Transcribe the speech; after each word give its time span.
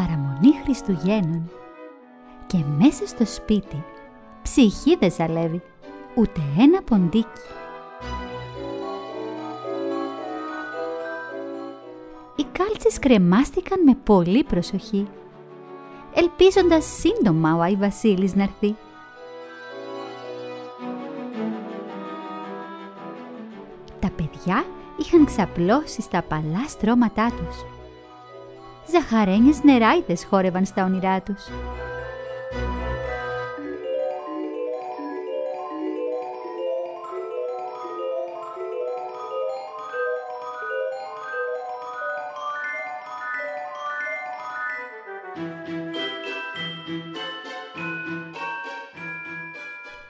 Παραμονή 0.00 0.60
Χριστουγέννων 0.62 1.50
και 2.46 2.58
μέσα 2.78 3.06
στο 3.06 3.26
σπίτι 3.26 3.84
ψυχή 4.42 4.96
δεν 4.96 5.12
ζαλεύει 5.12 5.62
ούτε 6.14 6.40
ένα 6.58 6.82
ποντίκι. 6.82 7.40
Οι 12.36 12.44
κάλτσες 12.52 12.98
κρεμάστηκαν 12.98 13.82
με 13.84 13.94
πολύ 14.04 14.44
προσοχή, 14.44 15.06
ελπίζοντας 16.14 16.84
σύντομα 16.84 17.54
ο 17.54 17.60
Άι 17.60 17.76
Βασίλης 17.76 18.34
να 18.34 18.42
έρθει. 18.42 18.76
Τα 24.00 24.10
παιδιά 24.16 24.64
είχαν 24.96 25.24
ξαπλώσει 25.24 26.02
στα 26.02 26.22
παλά 26.22 26.68
στρώματά 26.68 27.30
τους. 27.30 27.79
Ζαχαρένιες 28.90 29.62
νεράιδες 29.62 30.24
χόρευαν 30.24 30.64
στα 30.64 30.84
όνειρά 30.84 31.20
τους. 31.20 31.44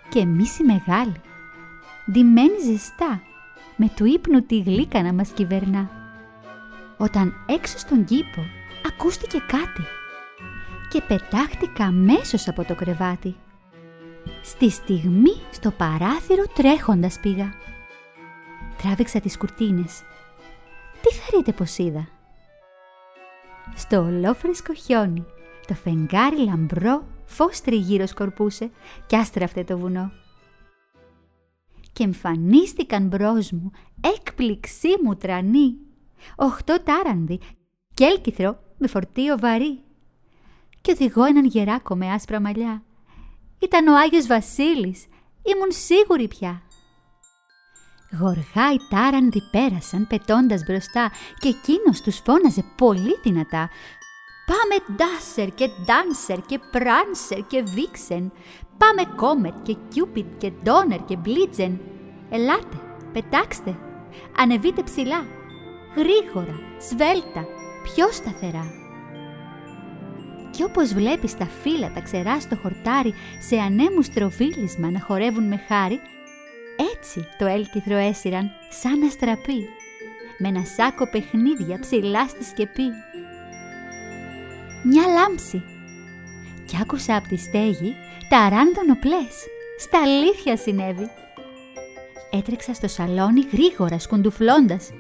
Και 0.09 0.19
εμείς 0.19 0.59
οι 0.59 0.65
μεγάλοι, 0.65 1.21
ντυμένοι 2.11 2.61
ζεστά, 2.65 3.23
με 3.77 3.91
του 3.97 4.05
ύπνου 4.05 4.43
τη 4.43 4.59
γλύκα 4.61 5.03
να 5.03 5.13
μας 5.13 5.31
κυβερνά. 5.31 5.91
Όταν 6.97 7.33
έξω 7.47 7.79
στον 7.79 8.05
κήπο 8.05 8.60
ακούστηκε 8.87 9.39
κάτι 9.39 9.83
και 10.91 11.03
πετάχτηκα 11.03 11.85
αμέσως 11.85 12.49
από 12.49 12.65
το 12.65 12.75
κρεβάτι. 12.75 13.37
Στη 14.43 14.71
στιγμή 14.71 15.33
στο 15.51 15.71
παράθυρο 15.71 16.45
τρέχοντας 16.55 17.21
πήγα. 17.21 17.55
Τράβηξα 18.83 19.21
τις 19.21 19.39
κουρτίνες. 19.39 20.03
Τι 21.03 21.15
θα 21.15 21.37
ρείτε 21.37 21.53
πως 21.53 21.79
είδα; 21.79 22.09
Στο 23.75 24.03
ολόφρεσκο 24.03 24.75
χιόνι, 24.75 25.25
το 25.67 25.75
φεγγάρι 25.75 26.45
λαμπρό 26.45 27.05
φως 27.25 27.61
τριγύρω 27.61 28.07
σκορπούσε 28.07 28.71
κι 29.07 29.17
άστραφτε 29.17 29.65
το 29.65 29.79
βουνό. 29.79 30.13
Και 31.93 32.05
εμφανίστηκαν 32.05 33.07
μπρος 33.07 33.51
μου, 33.51 33.71
έκπληξή 34.01 34.89
μου 35.05 35.17
τρανή, 35.17 35.77
οχτώ 36.37 36.83
τάρανδι 36.83 37.41
και 37.95 38.05
έλκυθρο 38.05 38.59
με 38.81 38.87
φορτίο 38.87 39.39
βαρύ. 39.39 39.79
Και 40.81 40.93
οδηγώ 40.93 41.25
έναν 41.25 41.45
γεράκο 41.45 41.97
με 41.97 42.13
άσπρα 42.13 42.41
μαλλιά. 42.41 42.83
Ήταν 43.59 43.89
ο 43.89 43.97
Άγιος 43.97 44.27
Βασίλης, 44.27 45.07
ήμουν 45.43 45.71
σίγουρη 45.73 46.29
πια. 46.29 46.63
Γοργά 48.21 48.73
οι 48.73 48.79
τάρανδοι 48.91 49.43
πέρασαν 49.51 50.07
πετώντας 50.07 50.63
μπροστά 50.67 51.11
και 51.39 51.49
εκείνος 51.49 52.01
τους 52.01 52.17
φώναζε 52.25 52.65
πολύ 52.77 53.19
δυνατά 53.23 53.69
Πάμε 54.51 54.97
ντάσερ 54.97 55.55
και 55.55 55.71
ντάνσερ 55.85 56.41
και 56.41 56.61
πράνσερ 56.71 57.47
και 57.47 57.63
βίξεν. 57.63 58.33
Πάμε 58.79 59.03
κόμετ 59.17 59.55
και 59.63 59.77
κιούπιτ 59.89 60.27
και 60.39 60.53
ντόνερ 60.63 61.05
και 61.05 61.17
μπλίτζεν. 61.17 61.81
Ελάτε, 62.31 62.81
πετάξτε, 63.13 63.79
ανεβείτε 64.37 64.83
ψηλά, 64.83 65.27
γρήγορα, 65.97 66.59
σβέλτα, 66.89 67.47
πιο 67.83 68.11
σταθερά. 68.13 68.73
Και 70.51 70.65
όπως 70.65 70.93
βλέπεις 70.93 71.37
τα 71.37 71.47
φύλλα 71.63 71.93
τα 71.93 72.01
ξερά 72.01 72.41
στο 72.41 72.57
χορτάρι 72.57 73.15
σε 73.49 73.57
ανέμου 73.57 74.03
τροβίλισμα 74.15 74.91
να 74.91 75.01
χορεύουν 75.01 75.45
με 75.45 75.65
χάρη, 75.69 76.01
έτσι 76.95 77.27
το 77.39 77.47
έλκυθρο 77.47 77.97
έσυραν 77.97 78.51
σαν 78.71 79.03
αστραπή, 79.03 79.69
με 80.39 80.49
ένα 80.49 80.65
σάκο 80.65 81.11
παιχνίδια 81.11 81.79
ψηλά 81.81 82.29
στη 82.29 82.45
σκεπή 82.45 82.89
μια 84.83 85.07
λάμψη. 85.07 85.63
Κι 86.67 86.79
άκουσα 86.83 87.17
από 87.17 87.29
τη 87.29 87.37
στέγη 87.37 87.95
τα 88.29 88.49
ράνδονοπλές. 88.49 89.47
Στα 89.79 90.03
αλήθεια 90.03 90.57
συνέβη. 90.57 91.11
Έτρεξα 92.31 92.75
στο 92.75 92.89
σαλόνι 92.89 93.41
γρήγορα 93.53 93.99
σκουντουφλώντας, 93.99 94.91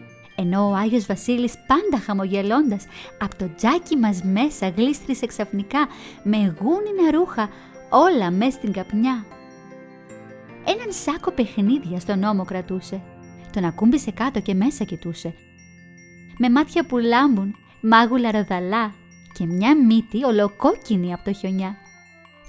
ενώ 0.41 0.69
ο 0.69 0.75
Άγιος 0.75 1.07
Βασίλης 1.07 1.55
πάντα 1.67 2.03
χαμογελώντας 2.05 2.87
από 3.21 3.37
το 3.37 3.51
τζάκι 3.57 3.97
μας 3.97 4.23
μέσα 4.23 4.69
γλίστρισε 4.69 5.27
ξαφνικά 5.27 5.89
με 6.23 6.37
γούνινα 6.37 7.11
ρούχα 7.13 7.49
όλα 7.91 8.31
μες 8.31 8.53
στην 8.53 8.73
καπνιά. 8.73 9.25
Έναν 10.65 10.93
σάκο 10.93 11.31
παιχνίδια 11.31 12.01
στον 12.01 12.23
ώμο 12.23 12.45
κρατούσε. 12.45 13.03
Τον 13.53 13.65
ακούμπησε 13.65 14.11
κάτω 14.11 14.41
και 14.41 14.55
μέσα 14.55 14.85
κοιτούσε. 14.85 15.35
Με 16.39 16.51
μάτια 16.51 16.87
που 16.87 16.99
λάμπουν, 16.99 17.55
μάγουλα 17.81 18.31
ροδαλά, 18.31 18.95
και 19.33 19.47
μια 19.47 19.77
μύτη 19.77 20.25
ολοκόκκινη 20.25 21.13
από 21.13 21.25
το 21.25 21.33
χιονιά. 21.33 21.77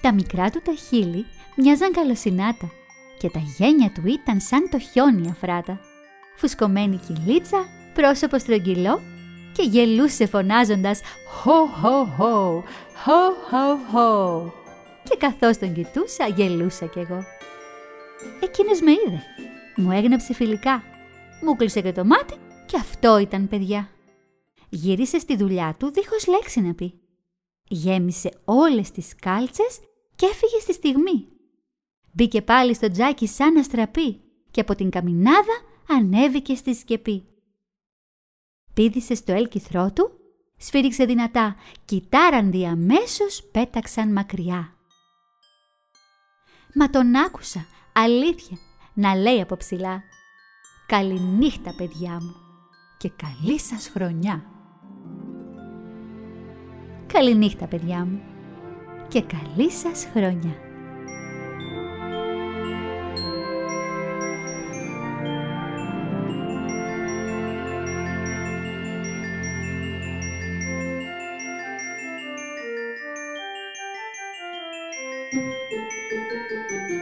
Τα 0.02 0.14
μικρά 0.14 0.50
του 0.50 0.62
τα 0.64 0.74
χείλη 0.74 1.26
μοιάζαν 1.56 1.92
καλοσυνάτα 1.92 2.70
και 3.18 3.30
τα 3.30 3.42
γένια 3.58 3.92
του 3.92 4.02
ήταν 4.06 4.40
σαν 4.40 4.70
το 4.70 4.80
χιόνι 4.80 5.30
αφράτα. 5.30 5.80
Φουσκωμένη 6.38 7.00
κυλίτσα, 7.08 7.66
πρόσωπο 7.94 8.40
στρογγυλό 8.40 9.02
και 9.54 9.64
γελούσε 9.64 10.26
φωνάζοντας 10.26 11.02
«Χω, 11.28 11.66
χω, 11.66 12.06
χω, 12.06 12.64
χω, 13.04 13.34
χω, 13.50 13.78
χω». 13.92 14.54
Και 15.04 15.18
καθώς 15.18 15.58
τον 15.58 15.74
κοιτούσα, 15.74 16.28
γελούσα 16.28 16.86
κι 16.86 17.00
εγώ. 17.00 17.24
Εκείνος 18.44 18.82
με 18.82 18.92
είδε. 18.92 19.24
Μου 19.76 19.92
έγνεψε 19.92 20.34
φιλικά. 20.34 20.84
Μου 21.42 21.56
κλείσε 21.56 21.82
και 21.82 21.92
το 21.92 22.06
μάτι 22.06 22.36
και 22.66 22.78
αυτό 22.78 23.18
ήταν 23.18 23.48
παιδιά 23.48 23.90
γύρισε 24.72 25.20
στη 25.20 25.36
δουλειά 25.36 25.76
του 25.80 25.92
δίχως 25.92 26.28
λέξη 26.28 26.62
να 26.62 26.74
πει. 26.74 26.94
Γέμισε 27.68 28.30
όλες 28.46 28.92
τις 28.92 29.16
κάλτσες 29.16 29.80
και 30.16 30.26
έφυγε 30.26 30.60
στη 30.60 30.74
στιγμή. 30.74 31.28
Μπήκε 32.12 32.42
πάλι 32.42 32.74
στο 32.74 32.92
τζάκι 32.92 33.28
σαν 33.28 33.58
αστραπή 33.58 34.22
και 34.52 34.62
από 34.62 34.76
την 34.76 34.90
καμινάδα 34.90 35.62
ανέβηκε 35.88 36.56
στη 36.56 36.74
σκεπή. 36.74 37.24
Πήδησε 38.74 39.16
στο 39.16 39.32
έλκυθρό 39.32 39.92
του, 39.92 40.12
σφύριξε 40.58 41.06
δυνατά, 41.06 41.56
κοιτάραν 41.86 42.52
διαμέσως 42.52 43.44
πέταξαν 43.52 44.12
μακριά. 44.12 44.76
Μα 46.74 46.90
τον 46.90 47.16
άκουσα, 47.16 47.66
αλήθεια, 47.94 48.58
να 48.94 49.16
λέει 49.16 49.42
από 49.42 49.58
ψηλά 49.58 50.04
«Καληνύχτα 50.88 51.74
παιδιά 51.78 52.12
μου 52.12 52.36
και 52.98 53.12
καλή 53.16 53.60
σας 53.60 53.88
χρονιά». 53.88 54.46
Καληνύχτα 57.14 57.68
παιδιά 57.68 58.06
μου 58.06 58.22
και 59.08 59.22
καλή 59.22 59.72
σας 59.72 60.08
χρονιά. 60.14 60.71
Música 75.34 77.01